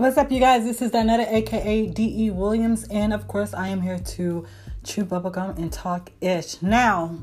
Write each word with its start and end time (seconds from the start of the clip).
What's 0.00 0.16
up, 0.16 0.32
you 0.32 0.40
guys? 0.40 0.64
This 0.64 0.80
is 0.80 0.92
Donetta, 0.92 1.30
aka 1.30 1.86
D.E. 1.86 2.30
Williams, 2.30 2.84
and 2.84 3.12
of 3.12 3.28
course, 3.28 3.52
I 3.52 3.68
am 3.68 3.82
here 3.82 3.98
to 3.98 4.46
chew 4.82 5.04
bubblegum 5.04 5.58
and 5.58 5.70
talk 5.70 6.10
ish. 6.22 6.62
Now, 6.62 7.18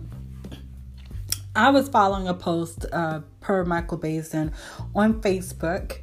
I 1.56 1.72
was 1.72 1.90
following 1.90 2.28
a 2.28 2.36
post 2.36 2.86
uh, 2.94 3.22
per 3.40 3.66
Michael 3.66 3.98
Basin 3.98 4.54
on 4.94 5.24
Facebook, 5.24 6.02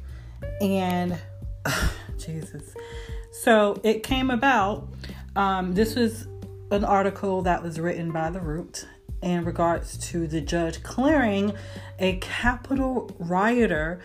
and 0.59 1.17
Jesus. 2.17 2.75
So 3.31 3.79
it 3.81 4.03
came 4.03 4.29
about. 4.29 4.89
Um, 5.37 5.75
this 5.75 5.95
was 5.95 6.27
an 6.71 6.83
article 6.83 7.41
that 7.43 7.63
was 7.63 7.79
written 7.79 8.11
by 8.11 8.31
The 8.31 8.41
Root 8.41 8.85
in 9.23 9.45
regards 9.45 9.97
to 10.09 10.27
the 10.27 10.41
judge 10.41 10.83
clearing 10.83 11.53
a 11.99 12.17
Capitol 12.17 13.09
rioter 13.17 14.01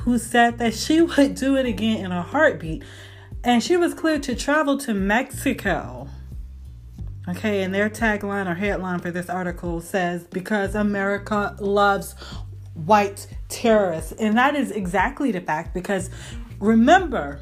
who 0.00 0.18
said 0.18 0.58
that 0.58 0.74
she 0.74 1.02
would 1.16 1.34
do 1.34 1.56
it 1.56 1.66
again 1.66 2.04
in 2.04 2.12
a 2.12 2.22
heartbeat. 2.22 2.82
And 3.44 3.62
she 3.62 3.76
was 3.76 3.94
cleared 3.94 4.22
to 4.24 4.34
travel 4.34 4.78
to 4.78 4.94
Mexico. 4.94 6.08
Okay, 7.28 7.62
and 7.62 7.74
their 7.74 7.90
tagline 7.90 8.50
or 8.50 8.54
headline 8.54 9.00
for 9.00 9.10
this 9.10 9.28
article 9.28 9.80
says, 9.80 10.24
Because 10.24 10.74
America 10.74 11.54
loves 11.60 12.14
white 12.74 13.26
terrorists. 13.48 14.12
And 14.12 14.36
that 14.38 14.54
is 14.54 14.70
exactly 14.70 15.32
the 15.32 15.40
fact 15.40 15.74
because 15.74 16.10
remember, 16.58 17.40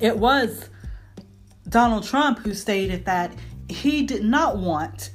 it 0.00 0.18
was 0.18 0.68
Donald 1.68 2.04
Trump 2.04 2.38
who 2.40 2.54
stated 2.54 3.04
that 3.04 3.32
he 3.68 4.02
did 4.02 4.24
not 4.24 4.56
want 4.56 5.10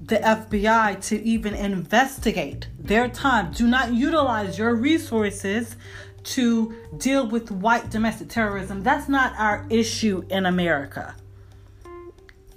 the 0.00 0.16
FBI 0.16 1.00
to 1.08 1.22
even 1.22 1.54
investigate 1.54 2.68
their 2.84 3.08
time. 3.08 3.50
Do 3.50 3.66
not 3.66 3.92
utilize 3.92 4.58
your 4.58 4.74
resources 4.74 5.76
to 6.24 6.74
deal 6.96 7.26
with 7.26 7.50
white 7.50 7.90
domestic 7.90 8.28
terrorism. 8.28 8.82
That's 8.82 9.08
not 9.08 9.34
our 9.38 9.66
issue 9.70 10.22
in 10.28 10.46
America. 10.46 11.16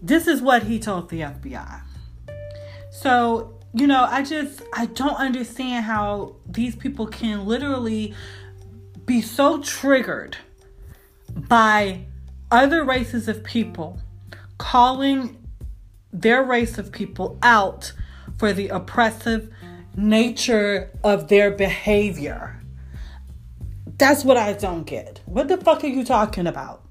This 0.02 0.28
is 0.28 0.42
what 0.42 0.64
he 0.64 0.80
told 0.80 1.09
the 1.09 1.22
FBI. 1.22 1.81
So, 2.92 3.58
you 3.73 3.88
know, 3.88 4.06
I 4.09 4.23
just 4.23 4.61
I 4.73 4.86
don't 4.88 5.16
understand 5.16 5.86
how 5.86 6.36
these 6.45 6.75
people 6.75 7.08
can 7.08 7.45
literally 7.45 8.14
be 9.06 9.22
so 9.22 9.62
triggered 9.62 10.38
by 11.34 12.06
other 12.52 12.84
races 12.84 13.28
of 13.28 13.44
people 13.44 14.00
calling 14.58 15.38
their 16.12 16.44
race 16.44 16.78
of 16.78 16.91
people 16.91 17.38
out 17.41 17.94
for 18.38 18.53
the 18.53 18.69
oppressive 18.69 19.52
nature 19.98 20.92
of 21.03 21.28
their 21.28 21.52
behavior. 21.52 22.62
That's 23.98 24.23
what 24.23 24.38
I 24.38 24.53
don't 24.53 24.86
get. 24.86 25.22
What 25.26 25.48
the 25.48 25.58
fuck 25.58 25.84
are 25.84 25.88
you 25.88 26.06
talking 26.06 26.45
about? 26.45 26.84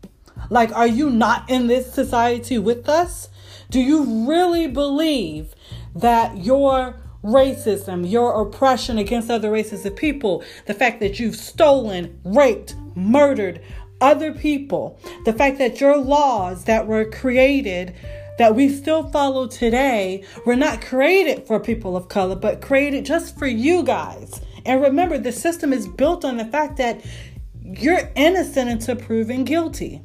Like, 0.51 0.75
are 0.77 0.87
you 0.87 1.09
not 1.09 1.49
in 1.49 1.69
this 1.69 1.93
society 1.93 2.59
with 2.59 2.89
us? 2.89 3.29
Do 3.71 3.81
you 3.81 4.29
really 4.29 4.67
believe 4.67 5.55
that 5.95 6.37
your 6.37 7.01
racism, 7.23 8.09
your 8.09 8.41
oppression 8.41 8.99
against 8.99 9.31
other 9.31 9.51
races 9.51 9.87
of 9.87 9.97
people, 9.97 10.45
the 10.67 10.75
fact 10.75 11.01
that 11.01 11.19
you've 11.19 11.37
stolen, 11.37 12.21
raped, 12.25 12.75
murdered 12.95 13.61
other 14.01 14.33
people, 14.33 14.99
the 15.25 15.33
fact 15.33 15.59
that 15.59 15.81
your 15.81 15.97
laws 15.97 16.65
that 16.65 16.87
were 16.87 17.05
created 17.05 17.95
that 18.39 18.55
we 18.55 18.69
still 18.69 19.09
follow 19.11 19.47
today 19.47 20.25
were 20.45 20.56
not 20.56 20.81
created 20.81 21.47
for 21.47 21.59
people 21.61 21.97
of 21.97 22.09
color, 22.09 22.37
but 22.37 22.61
created 22.61 23.05
just 23.05 23.39
for 23.39 23.47
you 23.47 23.83
guys. 23.83 24.41
And 24.65 24.83
remember, 24.83 25.19
the 25.19 25.33
system 25.33 25.73
is 25.73 25.87
built 25.87 26.25
on 26.25 26.37
the 26.37 26.45
fact 26.45 26.77
that 26.78 27.05
you're 27.62 28.11
innocent 28.15 28.71
until 28.71 28.97
proven 28.97 29.44
guilty. 29.44 30.03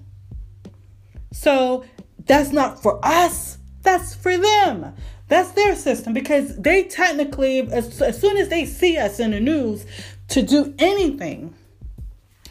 So 1.31 1.85
that's 2.25 2.51
not 2.51 2.81
for 2.81 3.03
us, 3.03 3.57
that's 3.81 4.13
for 4.13 4.38
them. 4.38 4.94
That's 5.28 5.51
their 5.51 5.75
system 5.75 6.13
because 6.13 6.57
they 6.57 6.84
technically, 6.84 7.59
as, 7.59 8.01
as 8.01 8.19
soon 8.19 8.35
as 8.35 8.50
they 8.50 8.66
see 8.66 8.97
us 8.97 9.19
in 9.19 9.31
the 9.31 9.39
news 9.39 9.85
to 10.29 10.41
do 10.41 10.73
anything, 10.78 11.55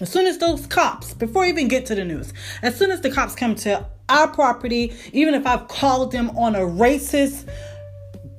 as 0.01 0.11
soon 0.11 0.27
as 0.27 0.39
those 0.39 0.67
cops, 0.67 1.15
before 1.15 1.45
you 1.45 1.53
even 1.53 1.69
get 1.69 1.87
to 1.87 1.95
the 1.95 2.05
news, 2.05 2.33
as 2.63 2.77
soon 2.77 2.91
as 2.91 3.01
the 3.03 3.11
cops 3.11 3.35
come 3.35 3.55
to 3.57 3.87
our 4.09 4.29
property, 4.29 4.93
even 5.13 5.35
if 5.35 5.47
I've 5.47 5.69
called 5.69 6.13
them 6.13 6.31
on 6.31 6.57
a 6.57 6.61
racist 6.61 7.49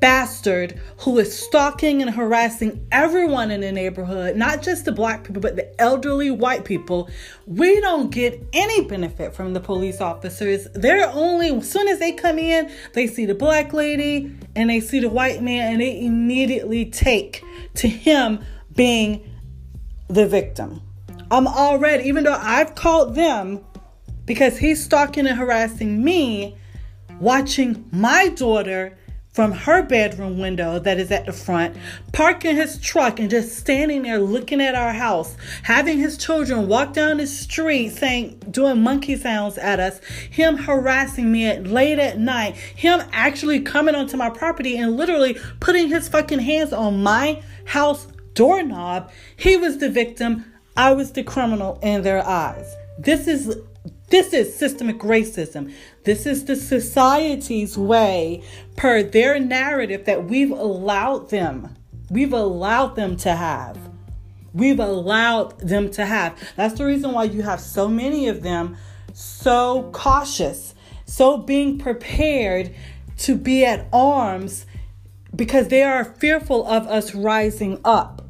bastard 0.02 0.82
who 0.98 1.20
is 1.20 1.38
stalking 1.38 2.02
and 2.02 2.10
harassing 2.10 2.86
everyone 2.92 3.52
in 3.52 3.62
the 3.62 3.72
neighborhood, 3.72 4.36
not 4.36 4.64
just 4.64 4.84
the 4.84 4.92
black 4.92 5.24
people, 5.24 5.42
but 5.42 5.56
the 5.56 5.80
elderly 5.80 6.32
white 6.32 6.66
people, 6.66 7.08
we 7.46 7.80
don't 7.80 8.10
get 8.10 8.44
any 8.52 8.84
benefit 8.84 9.34
from 9.34 9.54
the 9.54 9.60
police 9.60 10.02
officers. 10.02 10.68
They're 10.74 11.10
only, 11.12 11.56
as 11.56 11.72
soon 11.72 11.88
as 11.88 12.00
they 12.00 12.14
come 12.14 12.40
in, 12.40 12.72
they 12.94 13.06
see 13.06 13.28
the 13.28 13.36
black 13.36 13.74
lady 13.74 14.36
and 14.56 14.72
they 14.72 14.80
see 14.80 15.00
the 15.00 15.10
white 15.10 15.44
man 15.44 15.74
and 15.74 15.82
they 15.82 16.04
immediately 16.04 16.86
take 16.86 17.44
to 17.76 17.88
him 17.88 18.44
being 18.76 19.24
the 20.08 20.28
victim. 20.28 20.82
I'm 21.32 21.48
already, 21.48 22.10
even 22.10 22.26
though 22.26 22.38
I've 22.40 22.76
called 22.76 23.16
them 23.16 23.64
because 24.26 24.58
he's 24.58 24.84
stalking 24.84 25.26
and 25.26 25.38
harassing 25.38 26.04
me, 26.04 26.58
watching 27.22 27.88
my 27.92 28.28
daughter 28.28 28.98
from 29.32 29.54
her 29.54 29.82
bedroom 29.82 30.40
window 30.40 30.78
that 30.78 31.00
is 31.00 31.10
at 31.10 31.26
the 31.26 31.32
front, 31.32 31.78
parking 32.12 32.58
his 32.58 32.78
truck 32.82 33.18
and 33.18 33.30
just 33.30 33.58
standing 33.58 34.04
there 34.04 34.20
looking 34.20 34.60
at 34.60 34.76
our 34.76 34.92
house, 34.92 35.38
having 35.64 35.98
his 35.98 36.18
children 36.18 36.68
walk 36.68 36.92
down 36.92 37.16
the 37.16 37.26
street 37.26 37.90
saying, 37.92 38.38
doing 38.52 38.82
monkey 38.82 39.16
sounds 39.16 39.58
at 39.58 39.80
us, 39.80 40.04
him 40.30 40.58
harassing 40.58 41.32
me 41.32 41.46
at 41.46 41.66
late 41.66 41.98
at 41.98 42.20
night, 42.20 42.56
him 42.58 43.02
actually 43.14 43.62
coming 43.62 43.96
onto 43.96 44.18
my 44.18 44.30
property 44.30 44.76
and 44.76 44.98
literally 44.98 45.38
putting 45.62 45.88
his 45.88 46.10
fucking 46.10 46.40
hands 46.40 46.74
on 46.74 47.02
my 47.02 47.42
house 47.64 48.08
doorknob. 48.34 49.10
He 49.38 49.56
was 49.56 49.78
the 49.78 49.90
victim. 49.90 50.51
I 50.76 50.94
was 50.94 51.12
the 51.12 51.24
criminal 51.24 51.80
in 51.82 52.02
their 52.02 52.26
eyes. 52.26 52.76
This 52.98 53.28
is 53.28 53.58
this 54.10 54.34
is 54.34 54.56
systemic 54.56 55.00
racism. 55.00 55.74
This 56.04 56.26
is 56.26 56.44
the 56.44 56.58
society's 56.58 57.78
way, 57.78 58.44
per 58.76 59.04
their 59.04 59.40
narrative, 59.40 60.06
that 60.06 60.26
we've 60.26 60.52
allowed 60.52 61.30
them. 61.30 61.76
We've 62.10 62.34
allowed 62.34 62.98
them 62.98 63.16
to 63.18 63.34
have. 63.34 63.78
We've 64.54 64.82
allowed 64.82 65.58
them 65.60 65.90
to 65.92 66.06
have. 66.06 66.38
That's 66.58 66.78
the 66.78 66.86
reason 66.86 67.14
why 67.14 67.24
you 67.24 67.42
have 67.44 67.62
so 67.62 67.88
many 67.88 68.28
of 68.28 68.44
them 68.44 68.76
so 69.14 69.90
cautious, 69.94 70.76
so 71.06 71.38
being 71.38 71.78
prepared 71.78 72.76
to 73.20 73.36
be 73.36 73.64
at 73.64 73.88
arms 73.94 74.66
because 75.36 75.70
they 75.70 75.84
are 75.84 76.04
fearful 76.04 76.66
of 76.68 76.86
us 76.88 77.16
rising 77.16 77.80
up. 77.86 78.21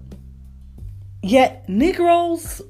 Yet, 1.24 1.70
Negroes, 1.70 2.62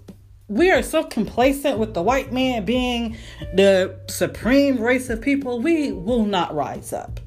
we 0.48 0.72
are 0.72 0.84
so 0.84 1.04
complacent 1.04 1.80
with 1.80 1.94
the 1.94 2.02
white 2.02 2.34
man 2.34 2.66
being 2.66 3.16
the 3.54 3.98
supreme 4.10 4.78
race 4.78 5.10
of 5.10 5.22
people, 5.22 5.62
we 5.62 5.94
will 5.94 6.26
not 6.26 6.54
rise 6.54 6.92
up. 6.92 7.22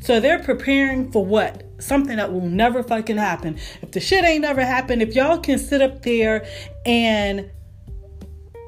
So 0.00 0.20
they're 0.20 0.42
preparing 0.42 1.12
for 1.12 1.24
what? 1.24 1.64
Something 1.78 2.16
that 2.16 2.32
will 2.32 2.46
never 2.46 2.82
fucking 2.82 3.18
happen. 3.18 3.58
If 3.82 3.92
the 3.92 4.00
shit 4.00 4.24
ain't 4.24 4.42
never 4.42 4.64
happened, 4.64 5.02
if 5.02 5.14
y'all 5.14 5.38
can 5.38 5.58
sit 5.58 5.82
up 5.82 6.02
there 6.02 6.46
and 6.86 7.50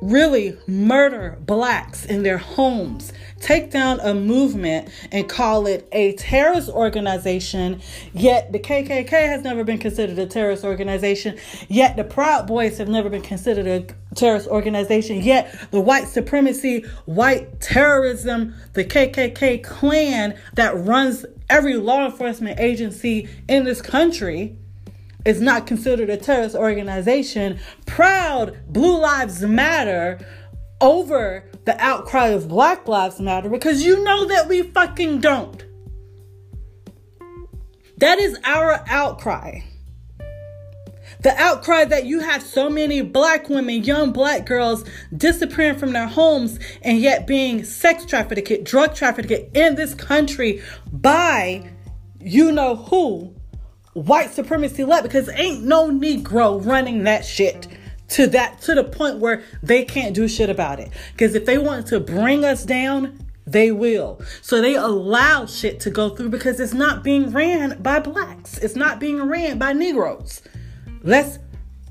really 0.02 0.56
murder 0.66 1.38
blacks 1.40 2.04
in 2.04 2.22
their 2.22 2.38
homes, 2.38 3.12
take 3.40 3.70
down 3.70 4.00
a 4.00 4.14
movement 4.14 4.88
and 5.12 5.28
call 5.28 5.66
it 5.66 5.88
a 5.92 6.14
terrorist 6.14 6.68
organization, 6.68 7.80
yet 8.12 8.52
the 8.52 8.58
KKK 8.58 9.10
has 9.10 9.42
never 9.42 9.64
been 9.64 9.78
considered 9.78 10.18
a 10.18 10.26
terrorist 10.26 10.64
organization, 10.64 11.36
yet 11.68 11.96
the 11.96 12.04
Proud 12.04 12.46
Boys 12.46 12.78
have 12.78 12.88
never 12.88 13.08
been 13.08 13.22
considered 13.22 13.66
a 13.66 14.14
terrorist 14.14 14.48
organization, 14.48 15.22
yet 15.22 15.70
the 15.70 15.80
white 15.80 16.08
supremacy, 16.08 16.84
white 17.06 17.60
terrorism, 17.60 18.54
the 18.74 18.84
KKK 18.84 19.62
clan 19.62 20.38
that 20.54 20.76
runs 20.76 21.24
every 21.48 21.76
law 21.76 22.04
enforcement 22.06 22.58
agency 22.58 23.28
in 23.48 23.64
this 23.64 23.80
country 23.80 24.56
is 25.26 25.40
not 25.40 25.66
considered 25.66 26.08
a 26.08 26.16
terrorist 26.16 26.54
organization, 26.54 27.58
proud 27.84 28.56
Blue 28.68 28.98
Lives 28.98 29.42
Matter 29.42 30.18
over 30.80 31.50
the 31.64 31.78
outcry 31.82 32.28
of 32.28 32.48
Black 32.48 32.86
Lives 32.86 33.20
Matter 33.20 33.48
because 33.48 33.84
you 33.84 34.02
know 34.04 34.26
that 34.26 34.48
we 34.48 34.62
fucking 34.62 35.20
don't. 35.20 35.64
That 37.98 38.18
is 38.18 38.38
our 38.44 38.84
outcry. 38.88 39.60
The 41.20 41.34
outcry 41.40 41.86
that 41.86 42.04
you 42.04 42.20
have 42.20 42.42
so 42.42 42.68
many 42.68 43.00
black 43.00 43.48
women, 43.48 43.82
young 43.82 44.12
black 44.12 44.46
girls 44.46 44.84
disappearing 45.16 45.78
from 45.78 45.92
their 45.92 46.06
homes 46.06 46.60
and 46.82 46.98
yet 46.98 47.26
being 47.26 47.64
sex 47.64 48.04
trafficked, 48.04 48.64
drug 48.64 48.94
trafficked 48.94 49.56
in 49.56 49.74
this 49.74 49.94
country 49.94 50.62
by 50.92 51.68
you 52.20 52.52
know 52.52 52.76
who 52.76 53.35
white 53.96 54.30
supremacy 54.30 54.84
led 54.84 55.02
because 55.02 55.28
ain't 55.30 55.64
no 55.64 55.90
Negro 55.90 56.64
running 56.64 57.04
that 57.04 57.24
shit. 57.24 57.66
to 58.08 58.26
that 58.28 58.60
to 58.62 58.74
the 58.74 58.84
point 58.84 59.18
where 59.18 59.42
they 59.62 59.84
can't 59.84 60.14
do 60.14 60.28
shit 60.28 60.48
about 60.50 60.78
it. 60.78 60.90
Because 61.12 61.34
if 61.34 61.44
they 61.44 61.58
want 61.58 61.88
to 61.88 61.98
bring 61.98 62.44
us 62.44 62.64
down, 62.64 63.18
they 63.46 63.72
will. 63.72 64.20
So 64.42 64.60
they 64.60 64.74
allow 64.74 65.46
shit 65.46 65.80
to 65.80 65.90
go 65.90 66.10
through 66.10 66.30
because 66.30 66.60
it's 66.60 66.74
not 66.74 67.02
being 67.02 67.32
ran 67.32 67.80
by 67.82 68.00
blacks. 68.00 68.58
It's 68.58 68.76
not 68.76 69.00
being 69.00 69.22
ran 69.22 69.58
by 69.58 69.72
Negroes. 69.72 70.42
Let's 71.02 71.38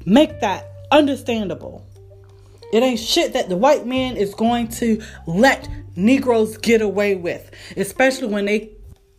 make 0.05 0.41
that 0.41 0.67
understandable. 0.91 1.85
It 2.73 2.83
ain't 2.83 2.99
shit 2.99 3.33
that 3.33 3.47
the 3.47 3.57
white 3.57 3.85
man 3.85 4.17
is 4.17 4.33
going 4.33 4.67
to 4.69 5.01
let 5.27 5.69
Negroes 5.95 6.57
get 6.57 6.81
away 6.81 7.15
with, 7.15 7.51
especially 7.77 8.27
when 8.27 8.45
they 8.45 8.74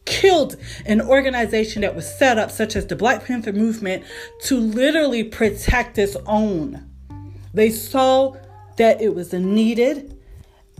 killed 0.07 0.57
an 0.87 1.01
organization 1.03 1.83
that 1.83 1.95
was 1.95 2.07
set 2.19 2.39
up, 2.39 2.51
such 2.51 2.77
as 2.77 2.87
the 2.87 2.97
Black 2.97 3.25
Panther 3.25 3.53
movement, 3.53 4.05
to 4.45 4.59
literally 4.59 5.25
protect 5.25 5.99
its 5.99 6.17
own. 6.27 6.89
They 7.53 7.71
saw 7.71 8.37
that 8.77 9.01
it 9.01 9.15
was 9.15 9.33
needed. 9.33 10.13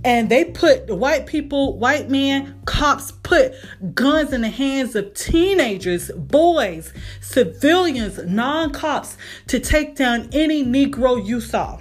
And 0.05 0.29
they 0.29 0.45
put 0.45 0.89
white 0.95 1.27
people, 1.27 1.79
white 1.79 2.11
men, 2.11 2.61
cops 2.67 3.13
put 3.13 3.55
guns 3.95 4.33
in 4.33 4.43
the 4.43 4.49
hands 4.49 4.95
of 4.95 5.15
teenagers, 5.15 6.11
boys, 6.13 6.93
civilians, 7.21 8.19
non 8.25 8.73
cops 8.73 9.17
to 9.49 9.59
take 9.59 9.97
down 9.97 10.29
any 10.33 10.63
Negro 10.63 11.25
you 11.25 11.41
saw. 11.41 11.81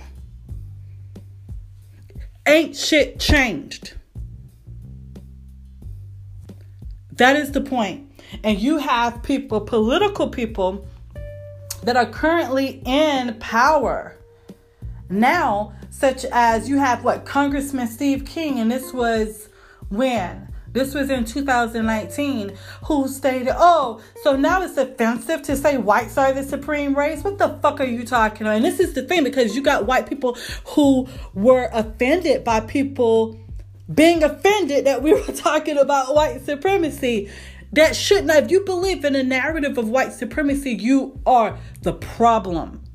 Ain't 2.48 2.76
shit 2.76 3.20
changed. 3.20 3.94
That 7.18 7.36
is 7.36 7.52
the 7.52 7.62
point. 7.62 8.12
And 8.44 8.60
you 8.60 8.78
have 8.78 9.24
people, 9.24 9.62
political 9.62 10.30
people, 10.30 10.86
that 11.84 11.96
are 11.96 12.06
currently 12.06 12.82
in 12.86 13.36
power 13.40 14.18
now, 15.08 15.74
such 15.92 16.26
as 16.26 16.68
you 16.68 16.78
have 16.78 17.04
what 17.04 17.26
Congressman 17.26 17.88
Steve 17.88 18.26
King, 18.26 18.60
and 18.60 18.72
this 18.72 18.92
was 18.92 19.50
when 19.90 20.52
this 20.76 20.94
was 20.94 21.10
in 21.10 21.24
2019, 21.24 22.52
who 22.84 23.08
stated, 23.08 23.54
Oh, 23.56 24.02
so 24.24 24.36
now 24.36 24.62
it's 24.62 24.76
offensive 24.76 25.42
to 25.44 25.56
say 25.56 25.78
whites 25.78 26.18
are 26.18 26.34
the 26.34 26.44
supreme 26.44 26.98
race? 26.98 27.24
What 27.24 27.38
the 27.38 27.58
fuck 27.62 27.80
are 27.80 27.86
you 27.86 28.04
talking 28.04 28.46
about? 28.46 28.58
And 28.58 28.66
this 28.66 28.82
is 28.82 28.94
the 28.94 29.04
thing 29.04 29.24
because 29.24 29.56
you 29.56 29.62
got 29.62 29.86
white 29.86 30.10
people 30.10 30.38
who 30.66 31.08
were 31.34 31.70
offended 31.72 32.44
by 32.44 32.60
people 32.60 33.40
being 33.94 34.24
offended 34.24 34.86
that 34.86 35.02
we 35.02 35.14
were 35.20 35.34
talking 35.34 35.78
about 35.78 36.16
white 36.16 36.46
supremacy. 36.46 37.30
That 37.72 37.96
should 37.96 38.26
not, 38.26 38.44
if 38.44 38.52
you 38.52 38.62
believe 38.62 39.04
in 39.04 39.16
a 39.16 39.24
narrative 39.24 39.78
of 39.78 39.90
white 39.90 40.14
supremacy, 40.14 40.72
you 40.72 41.20
are 41.26 41.58
the 41.82 41.94
problem 41.94 42.86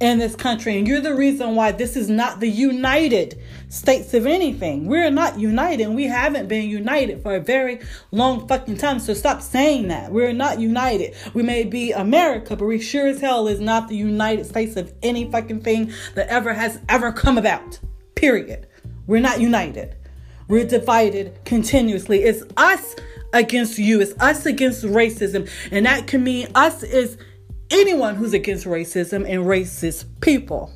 in 0.00 0.18
this 0.18 0.36
country. 0.36 0.78
And 0.78 0.86
you're 0.86 1.00
the 1.00 1.14
reason 1.14 1.54
why 1.54 1.72
this 1.72 1.96
is 1.96 2.08
not 2.08 2.40
the 2.40 2.48
United 2.48 3.40
States 3.68 4.12
of 4.14 4.26
anything. 4.26 4.86
We're 4.86 5.10
not 5.10 5.38
united. 5.38 5.84
And 5.84 5.96
we 5.96 6.04
haven't 6.04 6.48
been 6.48 6.68
united 6.68 7.22
for 7.22 7.34
a 7.34 7.40
very 7.40 7.80
long 8.10 8.46
fucking 8.46 8.76
time. 8.76 8.98
So 8.98 9.14
stop 9.14 9.42
saying 9.42 9.88
that. 9.88 10.12
We're 10.12 10.32
not 10.32 10.60
united. 10.60 11.14
We 11.34 11.42
may 11.42 11.64
be 11.64 11.92
America, 11.92 12.56
but 12.56 12.66
we 12.66 12.80
sure 12.80 13.06
as 13.06 13.20
hell 13.20 13.48
is 13.48 13.60
not 13.60 13.88
the 13.88 13.96
United 13.96 14.46
States 14.46 14.76
of 14.76 14.92
any 15.02 15.30
fucking 15.30 15.62
thing 15.62 15.92
that 16.14 16.28
ever 16.28 16.52
has 16.52 16.78
ever 16.88 17.12
come 17.12 17.38
about. 17.38 17.78
Period. 18.14 18.66
We're 19.06 19.20
not 19.20 19.40
united. 19.40 19.96
We're 20.48 20.66
divided 20.66 21.44
continuously. 21.44 22.22
It's 22.22 22.42
us 22.56 22.96
against 23.32 23.78
you. 23.78 24.00
It's 24.00 24.14
us 24.20 24.46
against 24.46 24.84
racism. 24.84 25.50
And 25.70 25.86
that 25.86 26.06
can 26.06 26.24
mean 26.24 26.48
us 26.54 26.82
is 26.82 27.18
anyone 27.70 28.14
who's 28.14 28.32
against 28.32 28.64
racism 28.64 29.28
and 29.28 29.44
racist 29.44 30.06
people. 30.20 30.72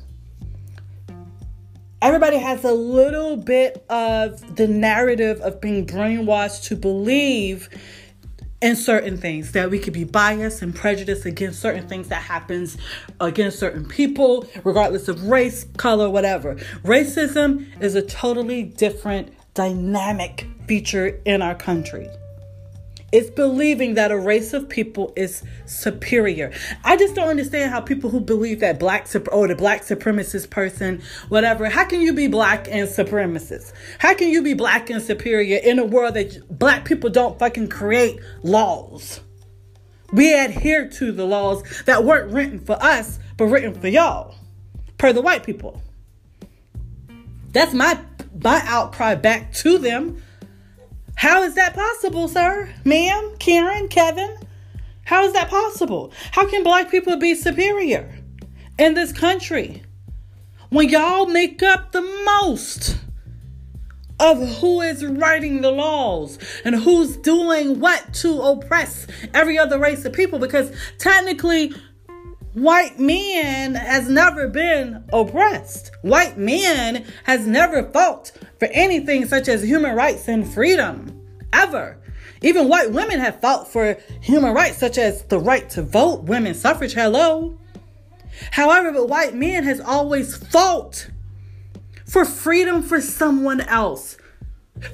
Everybody 2.01 2.37
has 2.37 2.63
a 2.63 2.73
little 2.73 3.37
bit 3.37 3.85
of 3.87 4.55
the 4.55 4.67
narrative 4.67 5.39
of 5.41 5.61
being 5.61 5.85
brainwashed 5.85 6.63
to 6.65 6.75
believe 6.75 7.69
in 8.61 8.75
certain 8.75 9.17
things 9.17 9.53
that 9.53 9.69
we 9.71 9.79
could 9.79 9.93
be 9.93 10.03
biased 10.03 10.61
and 10.61 10.75
prejudiced 10.75 11.25
against 11.25 11.59
certain 11.59 11.87
things 11.87 12.09
that 12.09 12.21
happens 12.21 12.77
against 13.19 13.59
certain 13.59 13.85
people 13.85 14.47
regardless 14.63 15.07
of 15.07 15.23
race 15.23 15.65
color 15.77 16.09
whatever. 16.09 16.55
Racism 16.83 17.65
is 17.81 17.95
a 17.95 18.01
totally 18.01 18.63
different 18.63 19.33
dynamic 19.53 20.47
feature 20.67 21.19
in 21.25 21.41
our 21.41 21.55
country 21.55 22.07
it's 23.11 23.29
believing 23.29 23.95
that 23.95 24.11
a 24.11 24.17
race 24.17 24.53
of 24.53 24.69
people 24.69 25.11
is 25.15 25.43
superior. 25.65 26.51
I 26.83 26.95
just 26.95 27.13
don't 27.13 27.27
understand 27.27 27.71
how 27.71 27.81
people 27.81 28.09
who 28.09 28.21
believe 28.21 28.61
that 28.61 28.79
black 28.79 29.13
or 29.13 29.23
oh, 29.31 29.47
the 29.47 29.55
black 29.55 29.81
supremacist 29.81 30.49
person, 30.49 31.01
whatever, 31.27 31.69
how 31.69 31.85
can 31.85 32.01
you 32.01 32.13
be 32.13 32.27
black 32.27 32.67
and 32.69 32.87
supremacist? 32.87 33.73
How 33.99 34.13
can 34.13 34.29
you 34.29 34.41
be 34.41 34.53
black 34.53 34.89
and 34.89 35.01
superior 35.01 35.57
in 35.57 35.79
a 35.79 35.85
world 35.85 36.13
that 36.13 36.57
black 36.57 36.85
people 36.85 37.09
don't 37.09 37.37
fucking 37.37 37.67
create 37.69 38.19
laws? 38.43 39.19
We 40.13 40.33
adhere 40.33 40.89
to 40.89 41.11
the 41.11 41.25
laws 41.25 41.63
that 41.85 42.03
weren't 42.03 42.31
written 42.31 42.59
for 42.59 42.81
us, 42.81 43.19
but 43.37 43.45
written 43.45 43.73
for 43.73 43.87
y'all, 43.87 44.35
per 44.97 45.13
the 45.13 45.21
white 45.21 45.43
people. 45.43 45.81
That's 47.51 47.73
my 47.73 47.99
my 48.41 48.61
outcry 48.65 49.15
back 49.15 49.53
to 49.53 49.77
them 49.77 50.21
how 51.15 51.43
is 51.43 51.55
that 51.55 51.75
possible, 51.75 52.27
sir? 52.27 52.73
Ma'am, 52.83 53.35
Karen, 53.39 53.87
Kevin? 53.87 54.37
How 55.05 55.25
is 55.25 55.33
that 55.33 55.49
possible? 55.49 56.11
How 56.31 56.47
can 56.47 56.63
black 56.63 56.89
people 56.89 57.17
be 57.17 57.35
superior 57.35 58.17
in 58.77 58.93
this 58.93 59.11
country 59.11 59.83
when 60.69 60.89
y'all 60.89 61.25
make 61.25 61.61
up 61.61 61.91
the 61.91 62.01
most 62.01 62.97
of 64.19 64.59
who 64.59 64.81
is 64.81 65.03
writing 65.03 65.61
the 65.61 65.71
laws 65.71 66.37
and 66.63 66.75
who's 66.75 67.17
doing 67.17 67.79
what 67.79 68.13
to 68.13 68.39
oppress 68.41 69.07
every 69.33 69.57
other 69.57 69.79
race 69.79 70.05
of 70.05 70.13
people? 70.13 70.39
Because 70.39 70.71
technically, 70.97 71.73
white 72.53 72.99
man 72.99 73.75
has 73.75 74.09
never 74.09 74.47
been 74.47 75.03
oppressed. 75.13 75.91
White 76.01 76.37
man 76.37 77.05
has 77.23 77.47
never 77.47 77.83
fought 77.83 78.31
for 78.59 78.67
anything 78.71 79.25
such 79.25 79.47
as 79.47 79.63
human 79.63 79.95
rights 79.95 80.27
and 80.27 80.47
freedom. 80.47 81.17
Ever. 81.53 81.97
Even 82.41 82.69
white 82.69 82.91
women 82.91 83.19
have 83.19 83.39
fought 83.39 83.71
for 83.71 83.97
human 84.21 84.53
rights 84.53 84.77
such 84.77 84.97
as 84.97 85.23
the 85.25 85.39
right 85.39 85.69
to 85.71 85.81
vote, 85.83 86.23
women's 86.23 86.59
suffrage, 86.59 86.93
hello. 86.93 87.57
However, 88.51 88.91
but 88.91 89.09
white 89.09 89.35
man 89.35 89.63
has 89.63 89.79
always 89.79 90.35
fought 90.35 91.09
for 92.05 92.25
freedom 92.25 92.81
for 92.81 92.99
someone 92.99 93.61
else, 93.61 94.17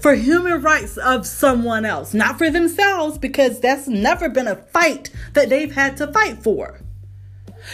for 0.02 0.14
human 0.14 0.62
rights 0.62 0.98
of 0.98 1.26
someone 1.26 1.86
else, 1.86 2.14
not 2.14 2.38
for 2.38 2.50
themselves, 2.50 3.18
because 3.18 3.60
that's 3.60 3.88
never 3.88 4.28
been 4.28 4.48
a 4.48 4.56
fight 4.56 5.10
that 5.34 5.50
they've 5.50 5.74
had 5.74 5.96
to 5.98 6.12
fight 6.12 6.44
for. 6.44 6.82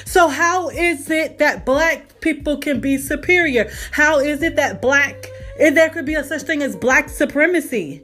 So, 0.06 0.28
how 0.28 0.70
is 0.70 1.10
it 1.10 1.38
that 1.40 1.66
black 1.66 2.20
people 2.22 2.58
can 2.58 2.80
be 2.80 2.98
superior? 2.98 3.72
How 3.92 4.20
is 4.20 4.42
it 4.42 4.56
that 4.56 4.82
black, 4.82 5.28
there 5.58 5.90
could 5.90 6.06
be 6.06 6.16
a 6.16 6.24
such 6.24 6.44
thing 6.44 6.62
as 6.62 6.76
black 6.76 7.10
supremacy? 7.10 8.04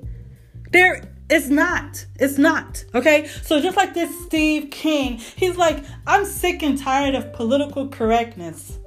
There 0.71 1.01
is 1.29 1.49
not. 1.49 2.05
It's 2.19 2.37
not. 2.37 2.83
Okay? 2.93 3.27
So, 3.43 3.61
just 3.61 3.77
like 3.77 3.93
this 3.93 4.25
Steve 4.25 4.71
King, 4.71 5.17
he's 5.17 5.57
like, 5.57 5.83
I'm 6.07 6.25
sick 6.25 6.63
and 6.63 6.77
tired 6.77 7.15
of 7.15 7.33
political 7.33 7.87
correctness. 7.87 8.79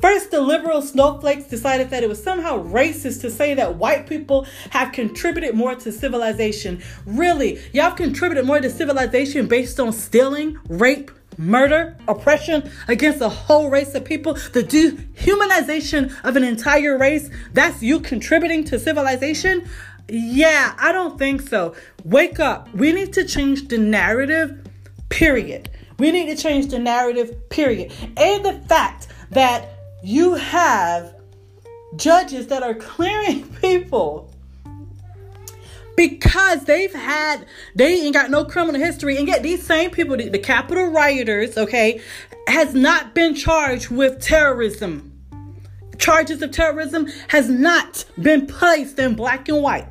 First, 0.00 0.30
the 0.30 0.40
liberal 0.40 0.82
snowflakes 0.82 1.44
decided 1.44 1.90
that 1.90 2.02
it 2.02 2.08
was 2.08 2.22
somehow 2.22 2.64
racist 2.64 3.20
to 3.20 3.30
say 3.30 3.54
that 3.54 3.76
white 3.76 4.08
people 4.08 4.46
have 4.70 4.92
contributed 4.92 5.54
more 5.54 5.74
to 5.76 5.92
civilization. 5.92 6.82
Really, 7.06 7.60
y'all 7.72 7.92
contributed 7.92 8.44
more 8.44 8.60
to 8.60 8.70
civilization 8.70 9.46
based 9.46 9.78
on 9.78 9.92
stealing, 9.92 10.58
rape, 10.68 11.12
murder, 11.38 11.96
oppression 12.08 12.70
against 12.88 13.20
a 13.20 13.28
whole 13.28 13.70
race 13.70 13.94
of 13.94 14.04
people, 14.04 14.34
the 14.52 14.62
dehumanization 14.62 16.12
of 16.24 16.36
an 16.36 16.44
entire 16.44 16.98
race, 16.98 17.30
that's 17.54 17.82
you 17.82 18.00
contributing 18.00 18.64
to 18.64 18.78
civilization? 18.78 19.66
Yeah, 20.08 20.74
I 20.78 20.92
don't 20.92 21.18
think 21.18 21.42
so. 21.42 21.74
Wake 22.04 22.40
up. 22.40 22.72
We 22.74 22.92
need 22.92 23.12
to 23.14 23.24
change 23.24 23.68
the 23.68 23.78
narrative, 23.78 24.66
period. 25.08 25.70
We 25.98 26.10
need 26.12 26.34
to 26.34 26.42
change 26.42 26.68
the 26.68 26.78
narrative, 26.78 27.48
period. 27.50 27.92
And 28.16 28.44
the 28.44 28.54
fact 28.68 29.08
that 29.30 29.68
you 30.02 30.34
have 30.34 31.14
judges 31.96 32.46
that 32.48 32.62
are 32.62 32.74
clearing 32.74 33.48
people 33.60 34.32
because 35.98 36.62
they've 36.62 36.94
had 36.94 37.44
they 37.74 38.02
ain't 38.02 38.14
got 38.14 38.30
no 38.30 38.44
criminal 38.44 38.80
history 38.80 39.16
and 39.16 39.26
yet 39.26 39.42
these 39.42 39.66
same 39.66 39.90
people 39.90 40.16
the, 40.16 40.28
the 40.28 40.38
capitol 40.38 40.86
rioters 40.86 41.58
okay 41.58 42.00
has 42.46 42.72
not 42.72 43.16
been 43.16 43.34
charged 43.34 43.90
with 43.90 44.20
terrorism 44.20 45.12
charges 45.98 46.40
of 46.40 46.52
terrorism 46.52 47.08
has 47.26 47.50
not 47.50 48.04
been 48.22 48.46
placed 48.46 48.96
in 49.00 49.16
black 49.16 49.48
and 49.48 49.60
white 49.60 49.88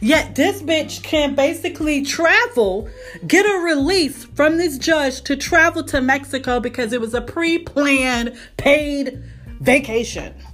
Yet 0.00 0.34
this 0.34 0.62
bitch 0.62 1.02
can 1.02 1.34
basically 1.34 2.02
travel, 2.02 2.88
get 3.26 3.44
a 3.44 3.58
release 3.58 4.24
from 4.24 4.56
this 4.56 4.78
judge 4.78 5.20
to 5.24 5.36
travel 5.36 5.84
to 5.84 6.00
Mexico 6.00 6.60
because 6.60 6.94
it 6.94 7.00
was 7.02 7.12
a 7.12 7.20
pre 7.20 7.58
planned 7.58 8.38
paid 8.56 9.22
vacation. 9.60 10.34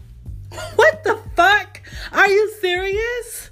What 0.75 1.05
the 1.05 1.19
fuck? 1.37 1.81
Are 2.11 2.29
you 2.29 2.53
serious? 2.61 3.52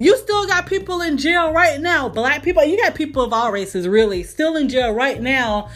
You 0.00 0.16
still 0.16 0.46
got 0.46 0.66
people 0.66 1.02
in 1.02 1.18
jail 1.18 1.52
right 1.52 1.78
now, 1.78 2.08
black 2.08 2.42
people. 2.42 2.64
You 2.64 2.78
got 2.78 2.94
people 2.94 3.22
of 3.22 3.34
all 3.34 3.52
races, 3.52 3.86
really, 3.86 4.22
still 4.22 4.56
in 4.56 4.70
jail 4.70 4.92
right 4.92 5.20
now 5.20 5.68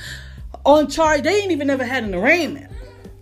on 0.64 0.88
charge. 0.88 1.23
They 1.23 1.43
ain't 1.43 1.52
even 1.52 1.66
never 1.66 1.85
had 1.85 2.04
an 2.04 2.14
arraignment. 2.14 2.73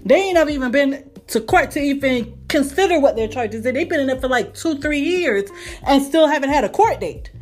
They 0.04 0.14
ain't 0.14 0.34
never 0.34 0.50
even 0.50 0.70
been 0.70 1.10
to 1.26 1.40
court 1.40 1.72
to 1.72 1.80
even 1.80 2.38
consider 2.46 3.00
what 3.00 3.16
their 3.16 3.26
charges 3.26 3.66
are. 3.66 3.72
They've 3.72 3.88
been 3.88 3.98
in 3.98 4.10
it 4.10 4.20
for 4.20 4.28
like 4.28 4.54
two, 4.54 4.78
three 4.78 5.00
years 5.00 5.50
and 5.84 6.00
still 6.04 6.28
haven't 6.28 6.50
had 6.50 6.62
a 6.62 6.68
court 6.68 7.00
date. 7.00 7.32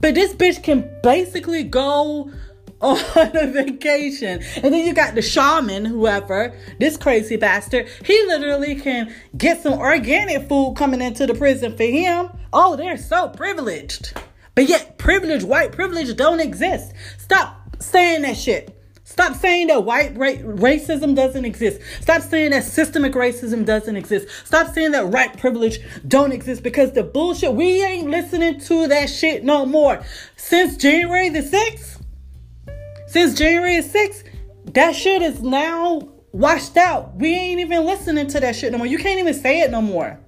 But 0.00 0.14
this 0.14 0.32
bitch 0.32 0.62
can 0.62 0.90
basically 1.02 1.62
go 1.62 2.32
on 2.80 3.36
a 3.36 3.46
vacation. 3.48 4.42
And 4.62 4.72
then 4.72 4.86
you 4.86 4.94
got 4.94 5.14
the 5.14 5.20
shaman, 5.20 5.84
whoever, 5.84 6.56
this 6.78 6.96
crazy 6.96 7.36
bastard. 7.36 7.86
He 8.02 8.14
literally 8.28 8.76
can 8.76 9.14
get 9.36 9.62
some 9.62 9.74
organic 9.74 10.48
food 10.48 10.76
coming 10.78 11.02
into 11.02 11.26
the 11.26 11.34
prison 11.34 11.76
for 11.76 11.84
him. 11.84 12.30
Oh, 12.52 12.76
they're 12.76 12.96
so 12.96 13.28
privileged. 13.28 14.12
But 14.54 14.68
yet, 14.68 14.98
privilege, 14.98 15.44
white 15.44 15.72
privilege 15.72 16.14
don't 16.16 16.40
exist. 16.40 16.92
Stop 17.18 17.56
saying 17.80 18.22
that 18.22 18.36
shit. 18.36 18.76
Stop 19.04 19.34
saying 19.34 19.66
that 19.66 19.84
white 19.84 20.16
ra- 20.16 20.28
racism 20.28 21.16
doesn't 21.16 21.44
exist. 21.44 21.80
Stop 22.00 22.22
saying 22.22 22.52
that 22.52 22.62
systemic 22.62 23.12
racism 23.14 23.64
doesn't 23.64 23.96
exist. 23.96 24.28
Stop 24.44 24.72
saying 24.72 24.92
that 24.92 25.08
white 25.08 25.36
privilege 25.36 25.80
don't 26.06 26.30
exist 26.30 26.62
because 26.62 26.92
the 26.92 27.02
bullshit, 27.02 27.52
we 27.52 27.82
ain't 27.84 28.08
listening 28.08 28.60
to 28.60 28.86
that 28.86 29.10
shit 29.10 29.42
no 29.42 29.66
more. 29.66 30.04
Since 30.36 30.76
January 30.76 31.28
the 31.28 31.40
6th, 31.40 32.02
since 33.08 33.34
January 33.36 33.80
the 33.80 33.88
6th, 33.88 34.24
that 34.74 34.94
shit 34.94 35.22
is 35.22 35.42
now 35.42 36.08
washed 36.30 36.76
out. 36.76 37.16
We 37.16 37.34
ain't 37.34 37.60
even 37.60 37.84
listening 37.84 38.28
to 38.28 38.40
that 38.40 38.54
shit 38.54 38.70
no 38.70 38.78
more. 38.78 38.86
You 38.86 38.98
can't 38.98 39.18
even 39.18 39.34
say 39.34 39.60
it 39.60 39.72
no 39.72 39.82
more. 39.82 40.20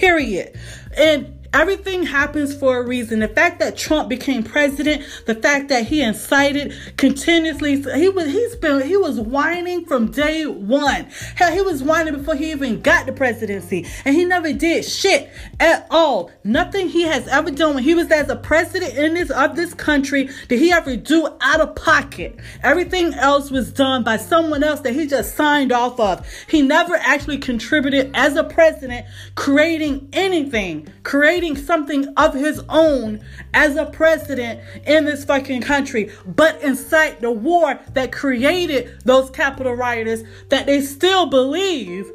Period. 0.00 0.58
And 0.96 1.35
Everything 1.56 2.02
happens 2.02 2.54
for 2.54 2.76
a 2.76 2.82
reason. 2.82 3.20
The 3.20 3.28
fact 3.28 3.60
that 3.60 3.78
Trump 3.78 4.10
became 4.10 4.42
president, 4.42 5.02
the 5.24 5.34
fact 5.34 5.70
that 5.70 5.86
he 5.86 6.02
incited 6.02 6.74
continuously, 6.98 7.80
he 7.80 8.10
was 8.10 8.26
he's 8.26 8.56
been 8.56 8.86
he 8.86 8.98
was 8.98 9.18
whining 9.18 9.86
from 9.86 10.10
day 10.10 10.44
one. 10.44 11.04
Hell, 11.34 11.50
he 11.50 11.62
was 11.62 11.82
whining 11.82 12.14
before 12.14 12.34
he 12.34 12.50
even 12.50 12.82
got 12.82 13.06
the 13.06 13.12
presidency, 13.12 13.86
and 14.04 14.14
he 14.14 14.26
never 14.26 14.52
did 14.52 14.84
shit 14.84 15.30
at 15.58 15.86
all. 15.90 16.30
Nothing 16.44 16.90
he 16.90 17.04
has 17.04 17.26
ever 17.28 17.50
done 17.50 17.76
when 17.76 17.84
he 17.84 17.94
was 17.94 18.10
as 18.10 18.28
a 18.28 18.36
president 18.36 18.92
in 18.92 19.14
this 19.14 19.30
of 19.30 19.56
this 19.56 19.72
country 19.72 20.28
did 20.48 20.58
he 20.58 20.72
ever 20.72 20.94
do 20.94 21.26
out 21.40 21.62
of 21.62 21.74
pocket. 21.74 22.36
Everything 22.62 23.14
else 23.14 23.50
was 23.50 23.72
done 23.72 24.04
by 24.04 24.18
someone 24.18 24.62
else 24.62 24.80
that 24.80 24.92
he 24.92 25.06
just 25.06 25.34
signed 25.34 25.72
off 25.72 25.98
of. 25.98 26.26
He 26.50 26.60
never 26.60 26.96
actually 26.96 27.38
contributed 27.38 28.10
as 28.12 28.36
a 28.36 28.44
president, 28.44 29.06
creating 29.36 30.10
anything, 30.12 30.92
creating 31.02 31.45
creating 31.46 31.64
something 31.66 32.12
of 32.16 32.34
his 32.34 32.60
own 32.68 33.20
as 33.54 33.76
a 33.76 33.86
president 33.86 34.60
in 34.86 35.04
this 35.04 35.24
fucking 35.24 35.62
country, 35.62 36.10
but 36.26 36.60
incite 36.62 37.20
the 37.20 37.30
war 37.30 37.78
that 37.92 38.12
created 38.12 39.00
those 39.04 39.30
Capitol 39.30 39.74
rioters 39.74 40.22
that 40.48 40.66
they 40.66 40.80
still 40.80 41.26
believe 41.26 42.10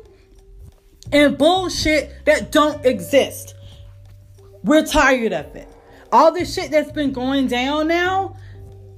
in 1.12 1.36
bullshit 1.36 2.26
that 2.26 2.52
don't 2.52 2.86
exist. 2.86 3.56
We're 4.64 4.86
tired 4.86 5.34
of 5.34 5.56
it. 5.56 5.68
All 6.12 6.34
this 6.34 6.54
shit 6.54 6.72
that's 6.72 6.92
been 6.92 7.14
going 7.14 7.48
down 7.48 7.88
now, 7.88 8.36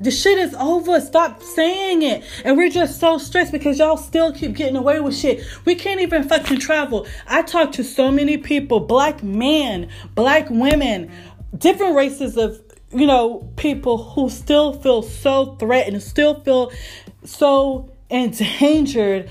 the 0.03 0.11
shit 0.11 0.37
is 0.37 0.53
over. 0.55 0.99
Stop 0.99 1.41
saying 1.41 2.01
it. 2.01 2.23
And 2.43 2.57
we're 2.57 2.69
just 2.69 2.99
so 2.99 3.17
stressed 3.17 3.51
because 3.51 3.79
y'all 3.79 3.97
still 3.97 4.33
keep 4.33 4.53
getting 4.53 4.75
away 4.75 4.99
with 4.99 5.15
shit. 5.15 5.45
We 5.65 5.75
can't 5.75 6.01
even 6.01 6.27
fucking 6.27 6.59
travel. 6.59 7.07
I 7.27 7.41
talk 7.41 7.71
to 7.73 7.83
so 7.83 8.11
many 8.11 8.37
people, 8.37 8.81
black 8.81 9.23
men, 9.23 9.89
black 10.13 10.49
women, 10.49 11.11
different 11.57 11.95
races 11.95 12.37
of, 12.37 12.61
you 12.91 13.07
know, 13.07 13.49
people 13.55 13.97
who 13.97 14.29
still 14.29 14.73
feel 14.73 15.01
so 15.01 15.55
threatened, 15.55 16.03
still 16.03 16.41
feel 16.41 16.71
so 17.23 17.89
endangered 18.09 19.29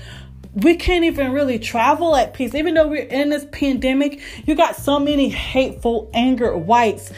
we 0.55 0.75
can't 0.75 1.03
even 1.03 1.31
really 1.31 1.57
travel 1.57 2.15
at 2.15 2.33
peace. 2.33 2.53
Even 2.53 2.75
though 2.75 2.87
we're 2.87 3.07
in 3.07 3.29
this 3.29 3.45
pandemic, 3.51 4.21
you 4.45 4.53
got 4.55 4.75
so 4.75 4.99
many 4.99 5.29
hateful, 5.29 6.11
angered 6.13 6.67
whites 6.67 7.11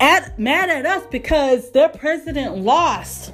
at, 0.00 0.38
mad 0.38 0.70
at 0.70 0.86
us 0.86 1.04
because 1.10 1.70
their 1.72 1.88
president 1.88 2.58
lost 2.58 3.32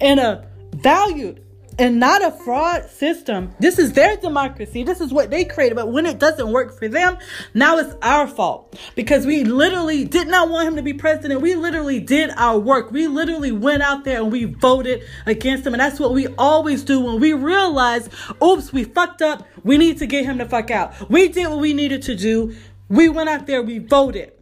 in 0.00 0.18
a 0.18 0.46
valued 0.74 1.42
and 1.78 1.98
not 1.98 2.22
a 2.22 2.30
fraud 2.30 2.88
system. 2.90 3.54
This 3.58 3.78
is 3.78 3.92
their 3.92 4.16
democracy. 4.16 4.82
This 4.82 5.00
is 5.00 5.12
what 5.12 5.30
they 5.30 5.44
created. 5.44 5.74
But 5.74 5.90
when 5.90 6.06
it 6.06 6.18
doesn't 6.18 6.52
work 6.52 6.78
for 6.78 6.88
them, 6.88 7.16
now 7.54 7.78
it's 7.78 7.94
our 8.02 8.26
fault 8.26 8.78
because 8.94 9.26
we 9.26 9.44
literally 9.44 10.04
did 10.04 10.28
not 10.28 10.50
want 10.50 10.68
him 10.68 10.76
to 10.76 10.82
be 10.82 10.92
president. 10.92 11.40
We 11.40 11.54
literally 11.54 11.98
did 11.98 12.30
our 12.36 12.58
work. 12.58 12.90
We 12.90 13.06
literally 13.06 13.52
went 13.52 13.82
out 13.82 14.04
there 14.04 14.18
and 14.22 14.30
we 14.30 14.44
voted 14.44 15.02
against 15.26 15.66
him. 15.66 15.74
And 15.74 15.80
that's 15.80 15.98
what 15.98 16.12
we 16.12 16.28
always 16.38 16.84
do 16.84 17.00
when 17.00 17.20
we 17.20 17.32
realize, 17.32 18.08
oops, 18.42 18.72
we 18.72 18.84
fucked 18.84 19.22
up. 19.22 19.46
We 19.64 19.78
need 19.78 19.98
to 19.98 20.06
get 20.06 20.24
him 20.24 20.38
the 20.38 20.46
fuck 20.46 20.70
out. 20.70 21.10
We 21.10 21.28
did 21.28 21.48
what 21.48 21.58
we 21.58 21.72
needed 21.72 22.02
to 22.02 22.14
do. 22.14 22.54
We 22.88 23.08
went 23.08 23.30
out 23.30 23.46
there, 23.46 23.62
we 23.62 23.78
voted 23.78 24.32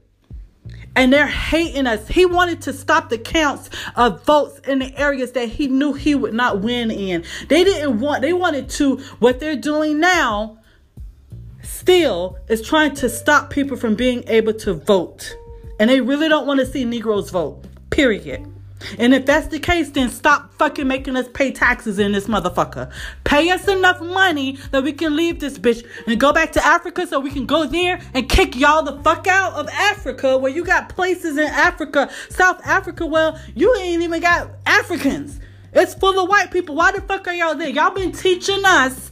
and 0.96 1.12
they're 1.12 1.26
hating 1.26 1.86
us. 1.86 2.08
He 2.08 2.26
wanted 2.26 2.62
to 2.62 2.72
stop 2.72 3.08
the 3.08 3.18
counts 3.18 3.70
of 3.96 4.24
votes 4.24 4.60
in 4.66 4.80
the 4.80 4.96
areas 4.98 5.32
that 5.32 5.48
he 5.48 5.68
knew 5.68 5.92
he 5.92 6.14
would 6.14 6.34
not 6.34 6.60
win 6.60 6.90
in. 6.90 7.24
They 7.48 7.64
didn't 7.64 8.00
want, 8.00 8.22
they 8.22 8.32
wanted 8.32 8.68
to, 8.70 8.96
what 9.18 9.40
they're 9.40 9.56
doing 9.56 10.00
now 10.00 10.58
still 11.62 12.38
is 12.48 12.62
trying 12.62 12.94
to 12.96 13.08
stop 13.08 13.50
people 13.50 13.76
from 13.76 13.94
being 13.94 14.24
able 14.26 14.54
to 14.54 14.74
vote. 14.74 15.36
And 15.78 15.88
they 15.88 16.00
really 16.00 16.28
don't 16.28 16.46
want 16.46 16.60
to 16.60 16.66
see 16.66 16.84
Negroes 16.84 17.30
vote, 17.30 17.62
period. 17.90 18.49
And 18.98 19.14
if 19.14 19.26
that's 19.26 19.48
the 19.48 19.58
case, 19.58 19.90
then 19.90 20.08
stop 20.08 20.54
fucking 20.54 20.86
making 20.86 21.16
us 21.16 21.28
pay 21.32 21.52
taxes 21.52 21.98
in 21.98 22.12
this 22.12 22.26
motherfucker. 22.26 22.90
Pay 23.24 23.50
us 23.50 23.68
enough 23.68 24.00
money 24.00 24.58
that 24.70 24.82
we 24.82 24.92
can 24.92 25.16
leave 25.16 25.40
this 25.40 25.58
bitch 25.58 25.86
and 26.06 26.18
go 26.18 26.32
back 26.32 26.52
to 26.52 26.64
Africa 26.64 27.06
so 27.06 27.20
we 27.20 27.30
can 27.30 27.46
go 27.46 27.66
there 27.66 28.00
and 28.14 28.28
kick 28.28 28.56
y'all 28.56 28.82
the 28.82 29.00
fuck 29.02 29.26
out 29.26 29.52
of 29.54 29.68
Africa 29.68 30.38
where 30.38 30.52
you 30.52 30.64
got 30.64 30.88
places 30.88 31.36
in 31.36 31.46
Africa, 31.46 32.10
South 32.30 32.60
Africa, 32.66 33.06
well, 33.06 33.38
you 33.54 33.74
ain't 33.76 34.02
even 34.02 34.20
got 34.20 34.50
Africans. 34.66 35.40
It's 35.72 35.94
full 35.94 36.18
of 36.18 36.28
white 36.28 36.50
people. 36.50 36.74
Why 36.74 36.92
the 36.92 37.00
fuck 37.02 37.28
are 37.28 37.34
y'all 37.34 37.54
there? 37.54 37.68
Y'all 37.68 37.94
been 37.94 38.12
teaching 38.12 38.62
us 38.64 39.10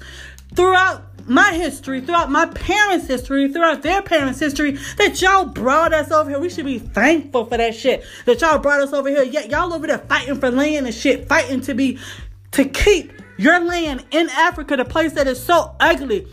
throughout 0.55 1.08
my 1.28 1.52
history, 1.52 2.00
throughout 2.00 2.30
my 2.30 2.47
parents' 2.47 3.06
history, 3.06 3.52
throughout 3.52 3.82
their 3.82 4.02
parents' 4.02 4.40
history, 4.40 4.78
that 4.97 5.20
y'all 5.20 5.47
brought 5.47 5.92
us 5.92 6.11
over 6.11 6.30
here. 6.30 6.40
We 6.40 6.50
should 6.50 6.64
be 6.64 6.78
thankful 6.78 7.47
for 7.47 7.56
that 7.56 7.75
shit. 7.75 8.04
That 8.26 8.40
y'all 8.40 8.58
brought 8.58 8.80
us 8.80 8.92
over 8.92 9.08
here. 9.08 9.23
Yet 9.23 9.50
y'all 9.50 9.73
over 9.73 9.87
there 9.87 9.99
fighting 9.99 10.38
for 10.38 10.50
land 10.50 10.87
and 10.87 10.94
shit, 10.94 11.28
fighting 11.28 11.61
to 11.62 11.75
be 11.75 11.99
to 12.52 12.64
keep 12.64 13.12
your 13.37 13.61
land 13.61 14.04
in 14.11 14.28
Africa, 14.30 14.76
the 14.76 14.85
place 14.85 15.12
that 15.12 15.26
is 15.26 15.42
so 15.42 15.75
ugly, 15.78 16.26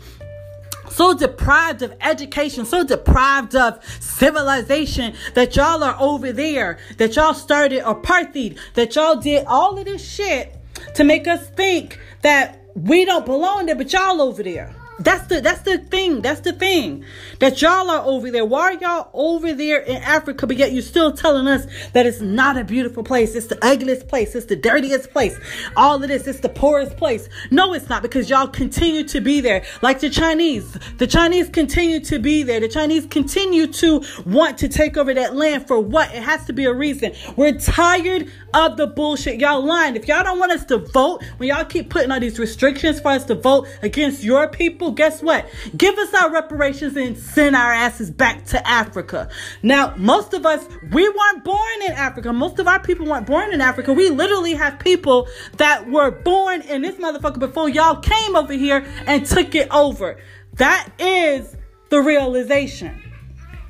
so 0.90 1.14
deprived 1.14 1.82
of 1.82 1.94
education, 2.00 2.64
so 2.64 2.84
deprived 2.84 3.54
of 3.54 3.82
civilization 4.00 5.14
that 5.34 5.54
y'all 5.56 5.84
are 5.84 5.96
over 6.00 6.32
there, 6.32 6.78
that 6.98 7.14
y'all 7.16 7.34
started 7.34 7.82
apartheid, 7.82 8.58
that 8.74 8.94
y'all 8.94 9.16
did 9.16 9.44
all 9.46 9.78
of 9.78 9.84
this 9.84 10.06
shit 10.06 10.56
to 10.94 11.04
make 11.04 11.28
us 11.28 11.48
think 11.50 11.98
that 12.22 12.62
we 12.74 13.04
don't 13.04 13.24
belong 13.24 13.66
there, 13.66 13.76
but 13.76 13.92
y'all 13.92 14.20
over 14.20 14.42
there. 14.42 14.74
That's 14.98 15.26
the 15.26 15.42
that's 15.42 15.60
the 15.60 15.78
thing. 15.78 16.22
That's 16.22 16.40
the 16.40 16.52
thing. 16.52 17.04
That 17.40 17.60
y'all 17.60 17.90
are 17.90 18.02
over 18.04 18.30
there. 18.30 18.46
Why 18.46 18.72
are 18.72 18.72
y'all 18.74 19.10
over 19.12 19.52
there 19.52 19.80
in 19.80 19.96
Africa, 19.96 20.46
but 20.46 20.56
yet 20.56 20.72
you're 20.72 20.82
still 20.82 21.12
telling 21.12 21.46
us 21.46 21.66
that 21.92 22.06
it's 22.06 22.20
not 22.20 22.56
a 22.56 22.64
beautiful 22.64 23.02
place. 23.02 23.34
It's 23.34 23.46
the 23.46 23.58
ugliest 23.64 24.08
place. 24.08 24.34
It's 24.34 24.46
the 24.46 24.56
dirtiest 24.56 25.10
place. 25.10 25.38
All 25.76 26.02
of 26.02 26.08
this, 26.08 26.26
it's 26.26 26.40
the 26.40 26.48
poorest 26.48 26.96
place. 26.96 27.28
No, 27.50 27.74
it's 27.74 27.90
not 27.90 28.02
because 28.02 28.30
y'all 28.30 28.48
continue 28.48 29.04
to 29.04 29.20
be 29.20 29.40
there. 29.40 29.64
Like 29.82 30.00
the 30.00 30.08
Chinese. 30.08 30.78
The 30.96 31.06
Chinese 31.06 31.50
continue 31.50 32.00
to 32.00 32.18
be 32.18 32.42
there. 32.42 32.60
The 32.60 32.68
Chinese 32.68 33.06
continue 33.06 33.66
to 33.66 34.02
want 34.24 34.56
to 34.58 34.68
take 34.68 34.96
over 34.96 35.12
that 35.12 35.36
land 35.36 35.66
for 35.66 35.78
what? 35.78 36.14
It 36.14 36.22
has 36.22 36.46
to 36.46 36.54
be 36.54 36.64
a 36.64 36.72
reason. 36.72 37.12
We're 37.36 37.58
tired 37.58 38.30
of 38.54 38.78
the 38.78 38.86
bullshit. 38.86 39.40
Y'all 39.40 39.62
lying. 39.62 39.96
If 39.96 40.08
y'all 40.08 40.24
don't 40.24 40.38
want 40.38 40.52
us 40.52 40.64
to 40.66 40.78
vote, 40.78 41.22
when 41.36 41.50
y'all 41.50 41.64
keep 41.66 41.90
putting 41.90 42.10
all 42.10 42.20
these 42.20 42.38
restrictions 42.38 43.00
for 43.00 43.08
us 43.08 43.24
to 43.26 43.34
vote 43.34 43.68
against 43.82 44.24
your 44.24 44.48
people, 44.86 44.94
guess 44.94 45.22
what? 45.22 45.46
Give 45.76 45.96
us 45.98 46.14
our 46.14 46.32
reparations 46.32 46.96
and 46.96 47.16
send 47.16 47.56
our 47.56 47.72
asses 47.72 48.10
back 48.10 48.44
to 48.46 48.66
Africa. 48.66 49.28
Now, 49.62 49.94
most 49.96 50.34
of 50.34 50.46
us, 50.46 50.66
we 50.92 51.08
weren't 51.08 51.44
born 51.44 51.82
in 51.86 51.92
Africa. 51.92 52.32
Most 52.32 52.58
of 52.58 52.68
our 52.68 52.80
people 52.80 53.06
weren't 53.06 53.26
born 53.26 53.52
in 53.52 53.60
Africa. 53.60 53.92
We 53.92 54.10
literally 54.10 54.54
have 54.54 54.78
people 54.78 55.28
that 55.56 55.90
were 55.90 56.10
born 56.10 56.62
in 56.62 56.82
this 56.82 56.96
motherfucker 56.96 57.38
before 57.38 57.68
y'all 57.68 58.00
came 58.00 58.36
over 58.36 58.52
here 58.52 58.86
and 59.06 59.26
took 59.26 59.54
it 59.54 59.68
over. 59.70 60.18
That 60.54 60.88
is 60.98 61.56
the 61.90 62.00
realization. 62.00 63.02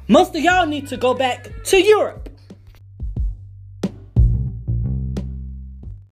Most 0.09 0.37
of 0.37 0.43
y'all 0.43 0.67
need 0.67 0.89
to 0.89 0.97
go 0.97 1.15
back 1.15 1.49
to 1.65 1.83
Europe. 1.83 2.26